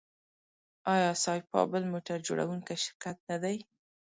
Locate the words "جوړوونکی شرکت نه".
2.27-3.37